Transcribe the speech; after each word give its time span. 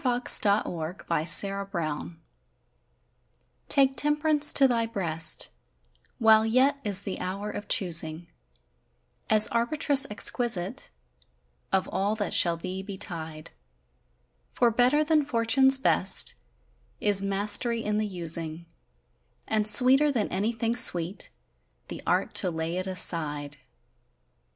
A 0.03 0.19
Talisman 0.25 2.15
TAKE 3.67 3.95
Temperance 3.95 4.51
to 4.53 4.67
thy 4.67 4.87
breast, 4.87 5.49
While 6.17 6.43
yet 6.43 6.77
is 6.83 7.01
the 7.01 7.19
hour 7.19 7.51
of 7.51 7.67
choosing, 7.67 8.27
As 9.29 9.47
arbitress 9.49 10.07
exquisite 10.09 10.89
Of 11.71 11.87
all 11.91 12.15
that 12.15 12.33
shall 12.33 12.57
thee 12.57 12.81
betide; 12.81 13.51
For 14.53 14.71
better 14.71 15.03
than 15.03 15.23
fortune's 15.23 15.77
best 15.77 16.33
Is 16.99 17.21
mastery 17.21 17.83
in 17.83 17.99
the 17.99 18.07
using, 18.07 18.65
And 19.47 19.67
sweeter 19.69 20.11
than 20.11 20.29
anything 20.29 20.75
sweet 20.75 21.29
The 21.89 22.01
art 22.07 22.33
to 22.33 22.49
lay 22.49 22.77
it 22.77 22.87
aside! 22.87 23.57